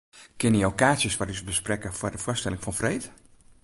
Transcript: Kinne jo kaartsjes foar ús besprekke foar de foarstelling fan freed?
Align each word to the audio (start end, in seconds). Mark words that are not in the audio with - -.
Kinne 0.43 0.61
jo 0.63 0.69
kaartsjes 0.81 1.17
foar 1.17 1.33
ús 1.35 1.45
besprekke 1.51 1.95
foar 1.99 2.13
de 2.13 2.23
foarstelling 2.25 2.63
fan 2.63 2.77
freed? 2.79 3.03